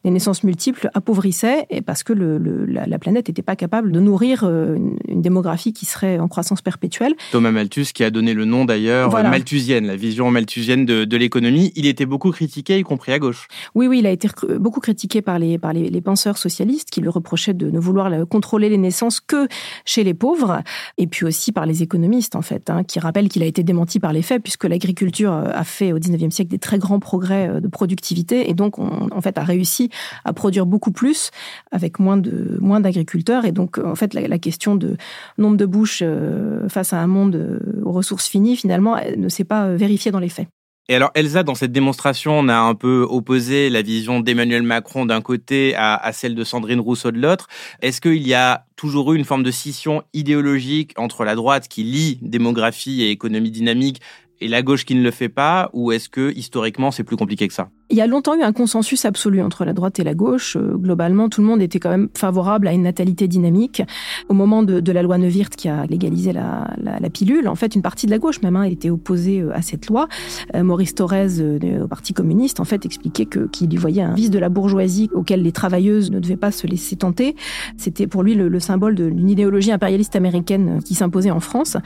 les 0.04 0.10
naissances 0.10 0.42
multiples 0.44 0.90
appauvrissaient 0.94 1.66
parce 1.84 2.02
que 2.02 2.12
la, 2.12 2.98
planète 2.98 3.28
n'était 3.28 3.42
pas 3.42 3.56
capable 3.56 3.92
de 3.92 4.00
nourrir 4.00 4.44
euh, 4.44 4.76
une 5.06 5.17
démographie 5.20 5.72
qui 5.72 5.86
serait 5.86 6.18
en 6.18 6.28
croissance 6.28 6.62
perpétuelle. 6.62 7.14
Thomas 7.32 7.50
Malthus, 7.50 7.86
qui 7.94 8.04
a 8.04 8.10
donné 8.10 8.34
le 8.34 8.44
nom 8.44 8.64
d'ailleurs, 8.64 9.10
malthusienne, 9.10 9.86
la 9.86 9.96
vision 9.96 10.30
malthusienne 10.30 10.84
de, 10.84 11.16
l'économie, 11.16 11.72
il 11.74 11.86
était 11.86 12.06
beaucoup 12.06 12.30
critiqué, 12.30 12.78
y 12.78 12.82
compris 12.82 13.12
à 13.12 13.18
gauche. 13.18 13.48
Oui, 13.74 13.88
oui, 13.88 13.98
il 13.98 14.06
a 14.06 14.10
été 14.10 14.28
beaucoup 14.58 14.80
critiqué 14.80 15.20
par 15.20 15.38
les, 15.38 15.58
par 15.58 15.72
les, 15.72 16.00
penseurs 16.00 16.38
socialistes 16.38 16.90
qui 16.90 17.00
lui 17.00 17.08
reprochaient 17.08 17.54
de 17.54 17.70
ne 17.70 17.78
vouloir 17.78 18.10
contrôler 18.28 18.68
les 18.68 18.78
naissances 18.78 19.20
que 19.20 19.48
chez 19.84 20.04
les 20.04 20.14
pauvres, 20.14 20.62
et 20.96 21.06
puis 21.06 21.26
aussi 21.26 21.52
par 21.52 21.66
les 21.66 21.82
économistes, 21.82 22.36
en 22.36 22.42
fait, 22.42 22.70
hein, 22.70 22.84
qui 22.84 23.00
rappellent 23.00 23.28
qu'il 23.28 23.42
a 23.42 23.46
été 23.46 23.62
démenti 23.62 23.98
par 23.98 24.12
les 24.12 24.22
faits, 24.22 24.42
puisque 24.42 24.64
l'agriculture 24.64 25.32
euh, 25.32 25.50
a 25.52 25.64
fait 25.64 25.92
au 25.92 25.98
19e 25.98 26.30
siècle 26.30 26.50
des 26.50 26.58
très 26.58 26.78
grands 26.78 27.00
progrès 27.00 27.48
euh, 27.48 27.60
de 27.60 27.68
productivité, 27.68 28.48
et 28.48 28.54
donc, 28.54 28.78
on, 28.78 29.08
en 29.10 29.20
fait, 29.20 29.38
a 29.38 29.42
réussi 29.42 29.90
à 30.24 30.32
produire 30.32 30.66
beaucoup 30.66 30.92
plus 30.92 31.30
avec 31.72 31.98
moins 31.98 32.16
de 32.16 32.58
moins 32.60 32.80
d'agriculteurs, 32.80 33.44
et 33.44 33.52
donc, 33.52 33.78
en 33.78 33.94
fait, 33.94 34.14
la 34.14 34.38
question 34.38 34.76
de 34.76 34.96
nombre 35.36 35.56
de 35.56 35.66
bouches 35.66 36.02
euh, 36.02 36.68
face 36.68 36.92
à 36.92 36.98
un 36.98 37.06
monde 37.06 37.36
euh, 37.36 37.58
aux 37.84 37.92
ressources 37.92 38.28
finies, 38.28 38.56
finalement, 38.56 38.96
ne 39.16 39.28
s'est 39.28 39.44
pas 39.44 39.66
euh, 39.66 39.76
vérifiée 39.76 40.10
dans 40.10 40.18
les 40.18 40.28
faits. 40.28 40.48
Et 40.90 40.94
alors 40.94 41.10
Elsa, 41.14 41.42
dans 41.42 41.54
cette 41.54 41.72
démonstration, 41.72 42.38
on 42.38 42.48
a 42.48 42.56
un 42.56 42.74
peu 42.74 43.06
opposé 43.08 43.68
la 43.68 43.82
vision 43.82 44.20
d'Emmanuel 44.20 44.62
Macron 44.62 45.04
d'un 45.04 45.20
côté 45.20 45.74
à, 45.76 46.10
celle 46.14 46.34
de 46.34 46.44
Sandrine 46.44 46.80
Rousseau 46.80 47.10
de 47.10 47.18
l'autre. 47.18 47.46
Est-ce 47.82 48.00
qu'il 48.00 48.26
y 48.26 48.32
a 48.32 48.64
toujours 48.74 49.12
eu 49.12 49.16
une 49.18 49.26
forme 49.26 49.42
de 49.42 49.50
scission 49.50 50.02
idéologique 50.14 50.94
entre 50.96 51.24
la 51.24 51.34
droite 51.34 51.68
qui 51.68 51.82
lie 51.82 52.18
démographie 52.22 53.02
et 53.02 53.10
économie 53.10 53.50
dynamique 53.50 54.00
et 54.40 54.48
la 54.48 54.62
gauche 54.62 54.84
qui 54.84 54.94
ne 54.94 55.02
le 55.02 55.10
fait 55.10 55.28
pas, 55.28 55.70
ou 55.72 55.92
est-ce 55.92 56.08
que 56.08 56.32
historiquement 56.36 56.90
c'est 56.90 57.04
plus 57.04 57.16
compliqué 57.16 57.48
que 57.48 57.54
ça? 57.54 57.70
Il 57.90 57.96
y 57.96 58.02
a 58.02 58.06
longtemps 58.06 58.34
eu 58.34 58.42
un 58.42 58.52
consensus 58.52 59.06
absolu 59.06 59.40
entre 59.40 59.64
la 59.64 59.72
droite 59.72 59.98
et 59.98 60.04
la 60.04 60.12
gauche. 60.12 60.56
Euh, 60.56 60.76
globalement, 60.76 61.30
tout 61.30 61.40
le 61.40 61.46
monde 61.46 61.62
était 61.62 61.78
quand 61.78 61.88
même 61.88 62.10
favorable 62.14 62.68
à 62.68 62.74
une 62.74 62.82
natalité 62.82 63.28
dynamique. 63.28 63.82
Au 64.28 64.34
moment 64.34 64.62
de, 64.62 64.92
la 64.92 65.02
loi 65.02 65.16
Neuwirth 65.16 65.56
qui 65.56 65.70
a 65.70 65.86
légalisé 65.86 66.32
la, 66.34 66.66
pilule, 67.10 67.48
en 67.48 67.54
fait, 67.54 67.74
une 67.74 67.80
partie 67.80 68.04
de 68.04 68.10
la 68.10 68.18
gauche 68.18 68.42
même 68.42 68.56
hein, 68.56 68.64
était 68.64 68.90
opposée 68.90 69.40
euh, 69.40 69.56
à 69.56 69.62
cette 69.62 69.86
loi. 69.86 70.06
Euh, 70.54 70.62
Maurice 70.62 70.94
Thorez, 70.94 71.40
au 71.82 71.88
Parti 71.88 72.12
communiste, 72.12 72.60
en 72.60 72.64
fait, 72.64 72.84
expliquait 72.84 73.24
que 73.24 73.46
qu'il 73.48 73.72
y 73.72 73.76
voyait 73.76 74.02
un 74.02 74.12
vice 74.12 74.30
de 74.30 74.38
la 74.38 74.50
bourgeoisie 74.50 75.08
auquel 75.14 75.42
les 75.42 75.52
travailleuses 75.52 76.10
ne 76.10 76.20
devaient 76.20 76.36
pas 76.36 76.50
se 76.50 76.66
laisser 76.66 76.96
tenter. 76.96 77.36
C'était 77.78 78.06
pour 78.06 78.22
lui 78.22 78.34
le, 78.34 78.60
symbole 78.60 78.96
d'une 78.96 79.30
idéologie 79.30 79.72
impérialiste 79.72 80.14
américaine 80.14 80.80
qui 80.84 80.94
s'imposait 80.94 81.30
en 81.30 81.40
France. 81.40 81.78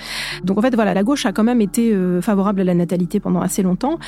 Donc 0.43 0.59
en 0.59 0.63
fait, 0.63 0.75
voilà, 0.75 0.95
la 0.95 1.05
gauche 1.05 1.27
a 1.27 1.33
quand 1.33 1.45
même 1.45 1.61
été 1.61 1.95
favorable 2.21 2.42
à 2.49 2.53
la 2.53 2.75
natalité 2.75 3.21
pendant 3.21 3.41
assez 3.41 3.63
longtemps 3.63 3.99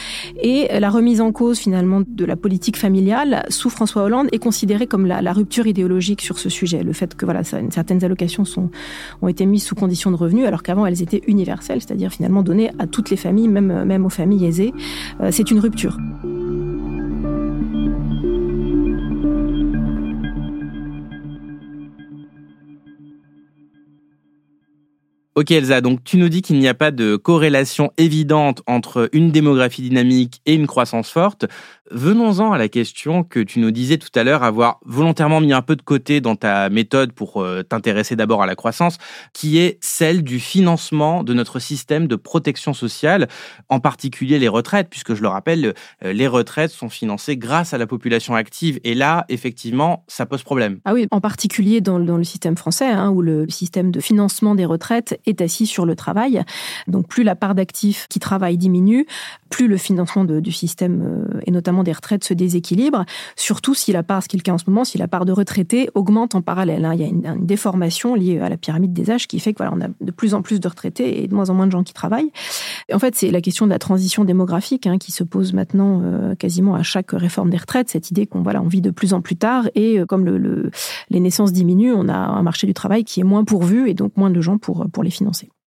et 0.43 0.69
la 0.79 0.91
remise 0.91 1.21
en 1.21 1.33
cause 1.33 1.59
finalement 1.59 2.03
de 2.07 2.25
la 2.25 2.37
politique 2.37 2.77
familiale 2.77 3.45
sous 3.49 3.71
François 3.71 4.03
Hollande 4.03 4.29
est 4.33 4.39
considérée 4.39 4.87
comme 4.87 5.07
la, 5.07 5.33
rupture 5.33 5.67
idéologique 5.67 6.21
sur 6.21 6.39
ce 6.39 6.49
sujet. 6.49 6.83
Le 6.83 6.93
fait 6.93 7.15
que 7.15 7.25
voilà, 7.25 7.43
certaines 7.45 8.05
allocations 8.05 8.45
sont, 8.45 8.71
ont 9.23 9.29
été 9.29 9.47
mises 9.47 9.65
sous 9.65 9.75
condition 9.75 10.11
de 10.11 10.17
revenus, 10.17 10.47
alors 10.47 10.63
qu'avant 10.63 10.87
elles 10.87 11.03
étaient 11.03 11.23
universelles, 11.27 11.81
c'est-à-dire 11.81 12.13
finalement 12.13 12.43
données 12.43 12.71
à 12.79 12.87
toutes 12.87 13.11
les 13.11 13.17
familles, 13.17 13.49
même, 13.49 13.85
même 13.85 14.07
aux 14.07 14.11
familles 14.11 14.47
aisées. 14.47 14.73
Euh, 15.21 15.31
c'est 15.33 15.51
une 15.51 15.59
rupture. 15.59 15.99
Ok 25.37 25.51
Elsa, 25.51 25.81
donc 25.81 26.05
tu 26.05 26.17
nous 26.17 26.29
dis 26.29 26.43
qu'il 26.43 26.61
n'y 26.61 26.69
a 26.69 26.75
pas 26.75 26.93
de 26.93 27.17
corrélation 27.17 27.91
évidente 27.97 28.63
entre 28.69 29.09
une 29.13 29.33
démographie 29.33 29.83
dynamique 29.83 30.41
et 30.47 30.55
une 30.55 30.69
croissance 30.69 31.11
forte. 31.11 31.47
Venons-en 31.91 32.53
à 32.53 32.57
la 32.57 32.69
question 32.69 33.25
que 33.25 33.41
tu 33.41 33.59
nous 33.59 33.71
disais 33.71 33.99
tout 33.99 34.09
à 34.15 34.25
l'heure 34.25 34.43
avoir 34.43 34.81
volontairement 34.87 35.41
mis 35.41 35.53
un 35.53 35.61
peu 35.61 35.77
de 35.77 35.83
côté 35.83 36.21
dans 36.21 36.35
ta 36.35 36.71
méthode 36.71 37.13
pour 37.13 37.43
euh, 37.43 37.63
t'intéresser 37.63 38.17
d'abord 38.17 38.43
à 38.43 38.47
la 38.47 38.55
croissance, 38.55 38.97
qui 39.33 39.59
est 39.59 39.77
celle 39.83 40.23
du 40.23 40.41
financement 40.41 41.25
de 41.25 41.35
notre 41.35 41.59
système 41.59 42.07
de 42.07 42.17
protection 42.17 42.73
sociale, 42.73 43.29
en 43.69 43.81
particulier 43.81 44.39
les 44.39 44.49
retraites, 44.49 44.89
puisque 44.89 45.15
je 45.15 45.21
le 45.21 45.29
rappelle, 45.29 45.75
euh, 46.05 46.13
les 46.13 46.27
retraites 46.27 46.71
sont 46.71 46.89
financées 46.89 47.37
grâce 47.37 47.75
à 47.75 47.79
la 47.79 47.87
population 47.87 48.35
active. 48.35 48.81
Et 48.83 48.95
là, 48.95 49.27
effectivement, 49.29 50.05
ça 50.09 50.25
pose 50.25 50.43
problème. 50.43 50.79
Ah 50.87 50.95
oui, 50.95 51.07
en 51.11 51.21
particulier 51.21 51.83
dans, 51.83 51.99
le 51.99 52.25
système 52.25 52.57
français, 52.57 52.89
hein, 52.89 53.11
où 53.11 53.21
le 53.21 53.47
système 53.51 53.91
de 53.91 54.01
financement 54.01 54.55
des 54.55 54.65
retraites 54.65 55.21
est 55.27 55.41
assis 55.41 55.67
sur 55.67 55.87
le 55.87 55.97
travail. 55.97 56.43
Donc 56.89 57.09
plus 57.09 57.23
la 57.23 57.35
part 57.35 57.55
d'actifs 57.55 58.07
qui 58.09 58.19
travaillent 58.19 58.59
diminue, 58.59 59.07
plus 59.51 59.69
le 59.69 59.77
financement 59.77 60.25
du 60.25 60.53
système 60.53 61.03
euh, 61.03 61.41
et 61.47 61.51
notamment 61.51 61.85
des 61.85 61.93
retraites 61.93 62.25
se 62.25 62.35
déséquilibre. 62.35 63.05
Surtout 63.37 63.75
si 63.75 63.93
la 63.93 64.03
part, 64.03 64.23
ce 64.23 64.29
qui 64.29 64.37
est 64.37 64.47
le 64.47 64.53
en 64.53 64.59
ce 64.59 64.65
moment, 64.69 64.85
si 64.85 64.99
la 64.99 65.09
part 65.09 65.25
de 65.25 65.33
retraités 65.33 65.91
augmente 65.95 66.35
en 66.35 66.43
parallèle. 66.43 66.85
Hein. 66.85 66.95
Il 66.95 67.01
y 67.01 67.05
a 67.05 67.07
une, 67.07 67.47
déformation 67.47 68.15
liée 68.15 68.41
à 68.41 68.49
la 68.49 68.57
pyramide 68.57 68.93
des 68.93 69.11
âges 69.11 69.27
qui 69.27 69.39
fait 69.39 69.53
que 69.53 69.59
voilà, 69.63 69.87
a 69.87 69.89
de 70.01 70.11
plus 70.11 70.35
en 70.35 70.43
plus 70.43 70.61
de 70.61 70.69
retraités 70.69 71.23
et 71.23 71.29
de 71.29 71.35
moins 71.35 71.51
en 71.51 71.55
moins 71.55 71.67
de 71.67 71.73
gens 71.73 71.83
qui 71.83 71.93
travaillent. 71.93 72.31
en 72.93 72.99
fait, 72.99 73.15
c'est 73.15 73.31
la 73.31 73.41
question 73.41 73.67
de 73.67 73.71
la 73.71 73.79
transition 73.79 74.25
démographique 74.25 74.87
hein, 74.87 74.99
qui 74.99 75.13
se 75.13 75.23
pose 75.25 75.53
maintenant 75.53 76.01
euh, 76.03 76.35
quasiment 76.35 76.75
à 76.75 76.83
chaque 76.83 77.13
réforme 77.13 77.51
des 77.51 77.57
retraites. 77.57 77.89
Cette 77.89 78.11
idée 78.11 78.27
qu'on 78.27 78.43
voilà, 78.43 78.61
on 78.61 78.69
vit 78.69 78.81
de 78.81 78.91
plus 78.91 79.15
en 79.15 79.21
plus 79.21 79.37
tard 79.37 79.69
et 79.75 80.01
euh, 80.01 80.07
comme 80.07 80.25
le, 80.25 80.71
les 81.11 81.21
naissances 81.21 81.53
diminuent, 81.53 81.95
on 81.95 82.09
a 82.09 82.17
un 82.17 82.43
marché 82.43 82.67
du 82.67 82.75
travail 82.75 83.05
qui 83.05 83.21
est 83.21 83.25
moins 83.25 83.45
pourvu 83.45 83.89
et 83.89 83.95
donc 83.95 84.17
moins 84.17 84.31
de 84.31 84.41
gens 84.41 84.59
pour, 84.59 84.87
pour 84.93 85.03
les 85.03 85.11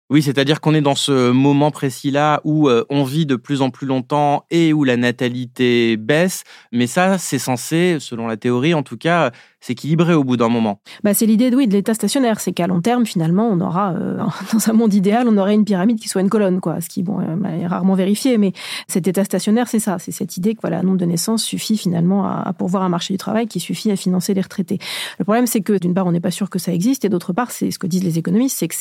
Oui, 0.09 0.23
c'est-à-dire 0.23 0.61
qu'on 0.61 0.73
est 0.73 0.81
dans 0.81 0.95
ce 0.95 1.31
moment 1.31 1.69
précis-là 1.69 2.39
où 2.45 2.69
euh, 2.69 2.85
on 2.89 3.03
vit 3.03 3.25
de 3.25 3.35
plus 3.35 3.61
en 3.61 3.71
plus 3.71 3.85
longtemps 3.85 4.45
et 4.49 4.71
où 4.71 4.85
la 4.85 4.95
natalité 4.95 5.97
baisse, 5.97 6.45
mais 6.71 6.87
ça, 6.87 7.17
c'est 7.17 7.39
censé, 7.39 7.97
selon 7.99 8.25
la 8.25 8.37
théorie 8.37 8.73
en 8.73 8.83
tout 8.83 8.95
cas, 8.95 9.31
s'équilibrer 9.59 10.13
au 10.13 10.23
bout 10.23 10.37
d'un 10.37 10.49
moment. 10.49 10.79
Bah, 11.03 11.13
c'est 11.13 11.25
l'idée 11.25 11.53
oui, 11.53 11.67
de 11.67 11.73
l'état 11.73 11.93
stationnaire, 11.93 12.39
c'est 12.39 12.51
qu'à 12.51 12.67
long 12.67 12.81
terme, 12.81 13.05
finalement, 13.05 13.47
on 13.47 13.59
aura, 13.59 13.93
euh, 13.93 14.17
dans 14.53 14.69
un 14.69 14.73
monde 14.73 14.93
idéal, 14.93 15.27
on 15.27 15.37
aurait 15.37 15.55
une 15.55 15.65
pyramide 15.65 15.99
qui 15.99 16.09
soit 16.09 16.21
une 16.21 16.29
colonne, 16.29 16.61
quoi, 16.61 16.81
ce 16.81 16.89
qui 16.89 17.03
bon, 17.03 17.19
est 17.21 17.67
rarement 17.67 17.95
vérifié, 17.95 18.37
mais 18.37 18.53
cet 18.87 19.07
état 19.07 19.23
stationnaire, 19.23 19.67
c'est 19.67 19.79
ça, 19.79 19.97
c'est 19.99 20.11
cette 20.11 20.37
idée 20.37 20.55
que 20.55 20.61
voilà, 20.61 20.83
nombre 20.83 20.97
de 20.97 21.05
naissances 21.05 21.43
suffit 21.43 21.77
finalement 21.77 22.25
à, 22.25 22.53
pourvoir 22.53 22.83
un 22.83 22.89
marché 22.89 23.13
du 23.13 23.17
travail 23.17 23.47
qui 23.47 23.59
suffit 23.59 23.91
à 23.91 23.95
financer 23.95 24.33
les 24.33 24.41
retraités. 24.41 24.79
Le 25.19 25.25
problème, 25.25 25.47
c'est 25.47 25.61
que 25.61 25.77
d'une 25.77 25.93
part, 25.93 26.05
on 26.05 26.11
n'est 26.11 26.19
pas 26.19 26.31
sûr 26.31 26.49
que 26.49 26.59
ça 26.59 26.73
existe, 26.73 27.05
et 27.05 27.09
d'autre 27.09 27.33
part, 27.33 27.51
c'est 27.51 27.71
ce 27.71 27.79
que 27.79 27.87
disent 27.87 28.03
les 28.03 28.17
économistes, 28.17 28.57
c'est 28.57 28.67
que 28.67 28.75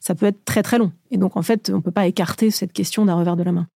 ça 0.00 0.14
peut 0.14 0.26
être 0.26 0.44
très 0.44 0.62
très 0.62 0.78
long. 0.78 0.92
Et 1.10 1.16
donc, 1.16 1.36
en 1.36 1.42
fait, 1.42 1.70
on 1.72 1.76
ne 1.76 1.82
peut 1.82 1.90
pas 1.90 2.06
écarter 2.06 2.50
cette 2.50 2.72
question 2.72 3.04
d'un 3.04 3.14
revers 3.14 3.36
de 3.36 3.42
la 3.42 3.52
main. 3.52 3.66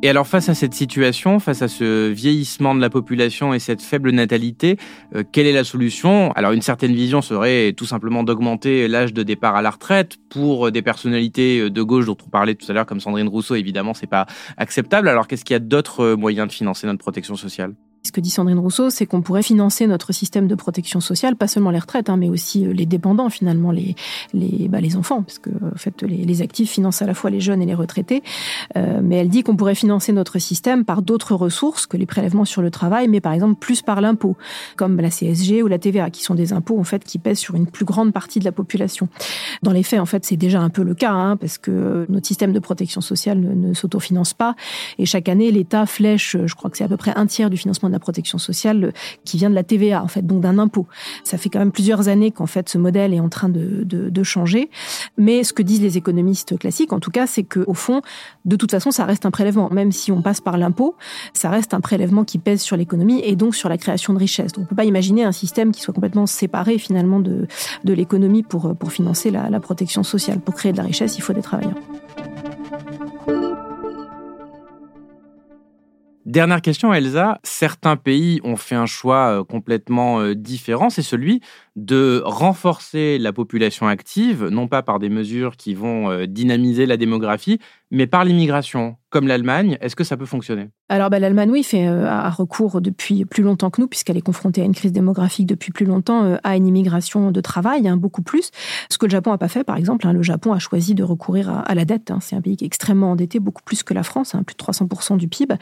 Et 0.00 0.08
alors 0.08 0.28
face 0.28 0.48
à 0.48 0.54
cette 0.54 0.74
situation, 0.74 1.40
face 1.40 1.60
à 1.60 1.66
ce 1.66 2.08
vieillissement 2.08 2.72
de 2.72 2.80
la 2.80 2.88
population 2.88 3.52
et 3.52 3.58
cette 3.58 3.82
faible 3.82 4.12
natalité, 4.12 4.76
euh, 5.16 5.24
quelle 5.32 5.48
est 5.48 5.52
la 5.52 5.64
solution? 5.64 6.30
Alors 6.32 6.52
une 6.52 6.62
certaine 6.62 6.94
vision 6.94 7.20
serait 7.20 7.72
tout 7.76 7.84
simplement 7.84 8.22
d'augmenter 8.22 8.86
l'âge 8.86 9.12
de 9.12 9.24
départ 9.24 9.56
à 9.56 9.62
la 9.62 9.70
retraite 9.70 10.16
pour 10.30 10.70
des 10.70 10.82
personnalités 10.82 11.68
de 11.68 11.82
gauche 11.82 12.06
dont 12.06 12.16
on 12.24 12.30
parlait 12.30 12.54
tout 12.54 12.70
à 12.70 12.74
l'heure 12.74 12.86
comme 12.86 13.00
Sandrine 13.00 13.26
Rousseau, 13.26 13.56
évidemment, 13.56 13.92
c'est 13.92 14.06
pas 14.06 14.26
acceptable. 14.56 15.08
Alors 15.08 15.26
qu'est-ce 15.26 15.44
qu'il 15.44 15.54
y 15.54 15.56
a 15.56 15.60
d'autres 15.60 16.14
moyens 16.14 16.46
de 16.46 16.52
financer 16.52 16.86
notre 16.86 17.00
protection 17.00 17.34
sociale? 17.34 17.74
Ce 18.08 18.12
que 18.12 18.20
dit 18.20 18.30
Sandrine 18.30 18.58
Rousseau, 18.58 18.88
c'est 18.88 19.04
qu'on 19.04 19.20
pourrait 19.20 19.42
financer 19.42 19.86
notre 19.86 20.12
système 20.12 20.48
de 20.48 20.54
protection 20.54 20.98
sociale, 21.00 21.36
pas 21.36 21.46
seulement 21.46 21.70
les 21.70 21.78
retraites, 21.78 22.08
hein, 22.08 22.16
mais 22.16 22.30
aussi 22.30 22.66
euh, 22.66 22.72
les 22.72 22.86
dépendants, 22.86 23.28
finalement, 23.28 23.70
bah, 23.70 24.80
les 24.80 24.96
enfants, 24.96 25.22
parce 25.22 25.38
que 25.38 25.50
en 25.50 25.76
fait, 25.76 26.02
les, 26.02 26.42
actifs 26.42 26.70
financent 26.70 27.02
à 27.02 27.06
la 27.06 27.14
fois 27.14 27.30
les 27.30 27.40
jeunes 27.40 27.60
et 27.60 27.66
les 27.66 27.74
retraités. 27.74 28.22
Euh, 28.76 29.00
mais 29.02 29.16
elle 29.16 29.28
dit 29.28 29.42
qu'on 29.42 29.56
pourrait 29.56 29.74
financer 29.74 30.12
notre 30.12 30.38
système 30.38 30.84
par 30.84 31.02
d'autres 31.02 31.34
ressources 31.34 31.86
que 31.86 31.96
les 31.96 32.06
prélèvements 32.06 32.46
sur 32.46 32.62
le 32.62 32.70
travail, 32.70 33.08
mais 33.08 33.20
par 33.20 33.32
exemple 33.32 33.56
plus 33.58 33.82
par 33.82 34.00
l'impôt, 34.00 34.36
comme 34.76 34.98
la 34.98 35.10
CSG 35.10 35.62
ou 35.62 35.66
la 35.66 35.78
TVA, 35.78 36.08
qui 36.10 36.22
sont 36.22 36.34
des 36.34 36.54
impôts 36.54 36.78
en 36.78 36.84
fait 36.84 37.04
qui 37.04 37.18
pèsent 37.18 37.40
sur 37.40 37.56
une 37.56 37.66
plus 37.66 37.84
grande 37.84 38.12
partie 38.12 38.38
de 38.38 38.44
la 38.44 38.52
population. 38.52 39.08
Dans 39.62 39.72
les 39.72 39.82
faits, 39.82 40.00
en 40.00 40.06
fait, 40.06 40.24
c'est 40.24 40.36
déjà 40.36 40.60
un 40.60 40.70
peu 40.70 40.82
le 40.82 40.94
cas, 40.94 41.12
hein, 41.12 41.36
parce 41.36 41.58
que 41.58 42.06
notre 42.08 42.26
système 42.26 42.52
de 42.52 42.58
protection 42.58 43.02
sociale 43.02 43.38
ne, 43.40 43.74
s'autofinance 43.74 44.32
pas, 44.32 44.54
et 44.98 45.04
chaque 45.04 45.28
année, 45.28 45.50
l'État 45.50 45.84
flèche, 45.84 46.36
je 46.42 46.54
crois 46.54 46.70
que 46.70 46.78
c'est 46.78 46.84
à 46.84 46.88
peu 46.88 46.96
près 46.96 47.12
un 47.16 47.26
tiers 47.26 47.50
du 47.50 47.58
financement 47.58 47.90
de 47.90 47.97
protection 47.98 48.38
sociale 48.38 48.84
euh, 48.84 48.92
qui 49.24 49.36
vient 49.36 49.50
de 49.50 49.54
la 49.54 49.64
TVA, 49.64 50.02
en 50.02 50.08
fait, 50.08 50.26
donc 50.26 50.40
d'un 50.40 50.58
impôt. 50.58 50.86
Ça 51.24 51.38
fait 51.38 51.48
quand 51.48 51.58
même 51.58 51.72
plusieurs 51.72 52.08
années 52.08 52.30
qu'en 52.30 52.46
fait 52.46 52.68
ce 52.68 52.78
modèle 52.78 53.14
est 53.14 53.20
en 53.20 53.28
train 53.28 53.48
de, 53.48 53.84
de, 53.84 54.22
changer. 54.22 54.68
Mais 55.16 55.44
ce 55.44 55.52
que 55.52 55.62
disent 55.62 55.80
les 55.80 55.96
économistes 55.96 56.58
classiques, 56.58 56.92
en 56.92 57.00
tout 57.00 57.10
cas, 57.10 57.26
c'est 57.26 57.44
que 57.44 57.60
au 57.66 57.74
fond, 57.74 58.02
de 58.44 58.56
toute 58.56 58.70
façon, 58.70 58.90
ça 58.90 59.04
reste 59.04 59.26
un 59.26 59.30
prélèvement. 59.30 59.70
Même 59.70 59.92
si 59.92 60.12
on 60.12 60.22
passe 60.22 60.40
par 60.40 60.58
l'impôt, 60.58 60.96
ça 61.32 61.50
reste 61.50 61.72
un 61.72 61.80
prélèvement 61.80 62.24
qui 62.24 62.38
pèse 62.38 62.60
sur 62.60 62.76
l'économie 62.76 63.20
et 63.24 63.36
donc 63.36 63.54
sur 63.54 63.68
la 63.68 63.78
création 63.78 64.12
de 64.12 64.18
richesses. 64.18 64.52
Donc 64.52 64.64
on 64.64 64.66
peut 64.66 64.76
pas 64.76 64.84
imaginer 64.84 65.24
un 65.24 65.32
système 65.32 65.72
qui 65.72 65.80
soit 65.80 65.94
complètement 65.94 66.26
séparé 66.26 66.78
finalement 66.78 67.20
de, 67.20 67.46
de 67.84 67.92
l'économie 67.92 68.42
pour, 68.42 68.74
pour 68.76 68.92
financer 68.92 69.30
la, 69.30 69.48
la 69.50 69.60
protection 69.60 70.02
sociale. 70.02 70.40
Pour 70.40 70.54
créer 70.54 70.72
de 70.72 70.78
la 70.78 70.84
richesse, 70.84 71.16
il 71.16 71.22
faut 71.22 71.32
des 71.32 71.42
travailleurs. 71.42 71.78
Dernière 76.28 76.60
question, 76.60 76.92
Elsa. 76.92 77.40
Certains 77.42 77.96
pays 77.96 78.38
ont 78.44 78.56
fait 78.56 78.74
un 78.74 78.84
choix 78.84 79.40
euh, 79.40 79.44
complètement 79.44 80.20
euh, 80.20 80.34
différent, 80.34 80.90
c'est 80.90 81.00
celui 81.00 81.40
de 81.78 82.22
renforcer 82.24 83.18
la 83.18 83.32
population 83.32 83.86
active, 83.86 84.48
non 84.48 84.66
pas 84.66 84.82
par 84.82 84.98
des 84.98 85.08
mesures 85.08 85.56
qui 85.56 85.74
vont 85.74 86.10
euh, 86.10 86.26
dynamiser 86.26 86.86
la 86.86 86.96
démographie, 86.96 87.60
mais 87.90 88.06
par 88.06 88.24
l'immigration, 88.24 88.96
comme 89.10 89.28
l'Allemagne. 89.28 89.78
Est-ce 89.80 89.96
que 89.96 90.04
ça 90.04 90.16
peut 90.16 90.26
fonctionner? 90.26 90.68
Alors 90.90 91.08
bah, 91.08 91.18
l'Allemagne, 91.18 91.50
oui, 91.50 91.62
fait 91.62 91.86
un 91.86 92.28
recours 92.28 92.80
depuis 92.80 93.24
plus 93.24 93.42
longtemps 93.42 93.70
que 93.70 93.80
nous, 93.80 93.86
puisqu'elle 93.86 94.16
est 94.16 94.22
confrontée 94.22 94.60
à 94.60 94.64
une 94.64 94.74
crise 94.74 94.92
démographique 94.92 95.46
depuis 95.46 95.72
plus 95.72 95.86
longtemps, 95.86 96.36
à 96.42 96.56
une 96.56 96.66
immigration 96.66 97.30
de 97.30 97.40
travail, 97.40 97.88
hein, 97.88 97.96
beaucoup 97.96 98.22
plus. 98.22 98.50
Ce 98.90 98.98
que 98.98 99.06
le 99.06 99.10
Japon 99.10 99.30
n'a 99.30 99.38
pas 99.38 99.48
fait, 99.48 99.64
par 99.64 99.76
exemple, 99.76 100.06
hein, 100.06 100.12
le 100.12 100.22
Japon 100.22 100.52
a 100.52 100.58
choisi 100.58 100.94
de 100.94 101.02
recourir 101.02 101.62
à, 101.64 101.74
la 101.74 101.84
dette. 101.84 102.10
Hein. 102.10 102.18
C'est 102.20 102.36
un 102.36 102.42
pays 102.42 102.56
qui 102.56 102.64
est 102.64 102.66
extrêmement 102.66 103.12
endetté, 103.12 103.38
beaucoup 103.38 103.62
plus 103.62 103.82
que 103.82 103.94
la 103.94 104.02
France, 104.02 104.34
plus 104.46 104.54
de 104.54 104.62
300% 104.62 105.16
du 105.16 105.28
PIB. 105.28 105.54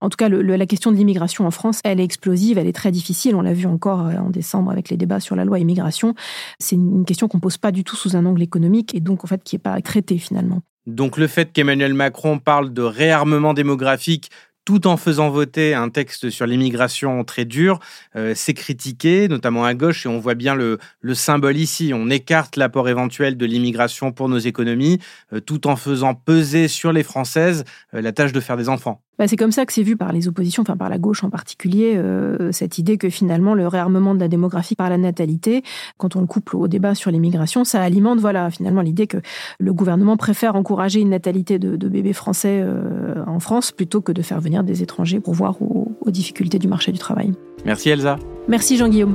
En 0.00 0.08
tout 0.08 0.16
cas, 0.16 0.28
la 0.30 0.66
question 0.66 0.90
de 0.90 0.96
l'immigration 0.96 1.46
en 1.46 1.50
France, 1.50 1.80
elle 1.84 2.00
est 2.00 2.04
explosive, 2.04 2.56
elle 2.56 2.68
est 2.68 2.72
très 2.72 2.90
difficile. 2.90 3.34
On 3.34 3.42
l'a 3.42 3.52
vu 3.52 3.66
encore 3.66 4.00
en 4.00 4.30
décembre 4.30 4.70
avec 4.70 4.88
les 4.88 4.96
débats 4.96 5.20
sur 5.20 5.36
la 5.36 5.44
loi 5.44 5.58
immigration. 5.64 6.14
C'est 6.58 6.76
une 6.76 7.04
question 7.04 7.28
qu'on 7.28 7.40
pose 7.40 7.58
pas 7.58 7.72
du 7.72 7.84
tout 7.84 7.96
sous 7.96 8.16
un 8.16 8.24
angle 8.26 8.42
économique 8.42 8.94
et 8.94 9.00
donc 9.00 9.24
en 9.24 9.26
fait 9.26 9.42
qui 9.42 9.56
n'est 9.56 9.60
pas 9.60 9.80
traitée 9.80 10.18
finalement. 10.18 10.62
Donc 10.86 11.16
le 11.16 11.26
fait 11.26 11.52
qu'Emmanuel 11.52 11.94
Macron 11.94 12.38
parle 12.38 12.72
de 12.72 12.82
réarmement 12.82 13.54
démographique 13.54 14.30
tout 14.64 14.86
en 14.86 14.96
faisant 14.96 15.28
voter 15.28 15.74
un 15.74 15.90
texte 15.90 16.30
sur 16.30 16.46
l'immigration 16.46 17.22
très 17.24 17.44
dur, 17.44 17.80
euh, 18.16 18.32
c'est 18.34 18.54
critiqué, 18.54 19.28
notamment 19.28 19.64
à 19.64 19.74
gauche, 19.74 20.06
et 20.06 20.08
on 20.08 20.18
voit 20.18 20.34
bien 20.34 20.54
le, 20.54 20.78
le 21.00 21.14
symbole 21.14 21.56
ici. 21.56 21.92
On 21.94 22.08
écarte 22.08 22.56
l'apport 22.56 22.88
éventuel 22.88 23.36
de 23.36 23.46
l'immigration 23.46 24.12
pour 24.12 24.28
nos 24.28 24.38
économies, 24.38 25.00
euh, 25.32 25.40
tout 25.40 25.66
en 25.66 25.76
faisant 25.76 26.14
peser 26.14 26.68
sur 26.68 26.92
les 26.92 27.02
Françaises 27.02 27.64
euh, 27.94 28.00
la 28.00 28.12
tâche 28.12 28.32
de 28.32 28.40
faire 28.40 28.56
des 28.56 28.68
enfants. 28.68 29.02
Bah, 29.18 29.28
c'est 29.28 29.36
comme 29.36 29.52
ça 29.52 29.64
que 29.66 29.72
c'est 29.72 29.82
vu 29.82 29.96
par 29.96 30.12
les 30.12 30.28
oppositions, 30.28 30.62
enfin 30.62 30.76
par 30.76 30.88
la 30.88 30.98
gauche 30.98 31.22
en 31.24 31.30
particulier, 31.30 31.94
euh, 31.96 32.50
cette 32.52 32.78
idée 32.78 32.98
que 32.98 33.08
finalement 33.08 33.54
le 33.54 33.68
réarmement 33.68 34.14
de 34.14 34.20
la 34.20 34.28
démographie 34.28 34.74
par 34.74 34.90
la 34.90 34.98
natalité, 34.98 35.62
quand 35.98 36.16
on 36.16 36.20
le 36.20 36.26
couple 36.26 36.56
au 36.56 36.68
débat 36.68 36.94
sur 36.94 37.10
l'immigration, 37.10 37.64
ça 37.64 37.82
alimente 37.82 38.18
voilà 38.18 38.50
finalement 38.50 38.80
l'idée 38.80 39.06
que 39.06 39.18
le 39.58 39.72
gouvernement 39.72 40.16
préfère 40.16 40.56
encourager 40.56 41.00
une 41.00 41.10
natalité 41.10 41.58
de, 41.58 41.76
de 41.76 41.88
bébés 41.88 42.12
français 42.12 42.60
euh, 42.62 43.24
en 43.26 43.38
France 43.40 43.72
plutôt 43.72 44.00
que 44.00 44.12
de 44.12 44.22
faire 44.22 44.40
venir 44.40 44.64
des 44.64 44.82
étrangers 44.82 45.20
pour 45.20 45.34
voir 45.34 45.60
aux, 45.62 45.92
aux 46.00 46.10
difficultés 46.10 46.58
du 46.58 46.68
marché 46.68 46.92
du 46.92 46.98
travail. 46.98 47.32
Merci 47.64 47.90
Elsa. 47.90 48.18
Merci 48.48 48.76
Jean-Guillaume. 48.76 49.14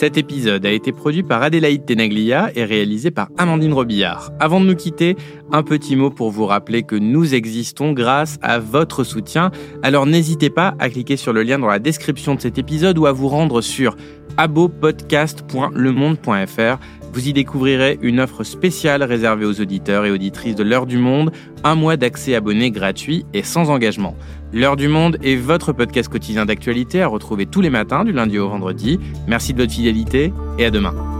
Cet 0.00 0.16
épisode 0.16 0.64
a 0.64 0.70
été 0.70 0.92
produit 0.92 1.22
par 1.22 1.42
Adélaïde 1.42 1.84
Tenaglia 1.84 2.50
et 2.54 2.64
réalisé 2.64 3.10
par 3.10 3.28
Amandine 3.36 3.74
Robillard. 3.74 4.32
Avant 4.40 4.58
de 4.58 4.64
nous 4.64 4.74
quitter, 4.74 5.14
un 5.52 5.62
petit 5.62 5.94
mot 5.94 6.08
pour 6.08 6.30
vous 6.30 6.46
rappeler 6.46 6.84
que 6.84 6.96
nous 6.96 7.34
existons 7.34 7.92
grâce 7.92 8.38
à 8.40 8.58
votre 8.58 9.04
soutien. 9.04 9.50
Alors 9.82 10.06
n'hésitez 10.06 10.48
pas 10.48 10.74
à 10.78 10.88
cliquer 10.88 11.18
sur 11.18 11.34
le 11.34 11.42
lien 11.42 11.58
dans 11.58 11.66
la 11.66 11.78
description 11.78 12.34
de 12.34 12.40
cet 12.40 12.56
épisode 12.56 12.96
ou 12.96 13.04
à 13.04 13.12
vous 13.12 13.28
rendre 13.28 13.60
sur 13.60 13.94
abopodcast.lemonde.fr. 14.38 16.78
Vous 17.12 17.28
y 17.28 17.32
découvrirez 17.32 17.98
une 18.02 18.20
offre 18.20 18.44
spéciale 18.44 19.02
réservée 19.02 19.44
aux 19.44 19.60
auditeurs 19.60 20.04
et 20.04 20.10
auditrices 20.10 20.54
de 20.54 20.62
l'heure 20.62 20.86
du 20.86 20.98
monde, 20.98 21.32
un 21.64 21.74
mois 21.74 21.96
d'accès 21.96 22.34
abonné 22.34 22.70
gratuit 22.70 23.24
et 23.34 23.42
sans 23.42 23.68
engagement. 23.70 24.16
L'heure 24.52 24.76
du 24.76 24.88
monde 24.88 25.18
est 25.22 25.36
votre 25.36 25.72
podcast 25.72 26.08
quotidien 26.08 26.46
d'actualité 26.46 27.02
à 27.02 27.08
retrouver 27.08 27.46
tous 27.46 27.60
les 27.60 27.70
matins 27.70 28.04
du 28.04 28.12
lundi 28.12 28.38
au 28.38 28.48
vendredi. 28.48 29.00
Merci 29.26 29.54
de 29.54 29.62
votre 29.62 29.72
fidélité 29.72 30.32
et 30.58 30.64
à 30.64 30.70
demain. 30.70 31.19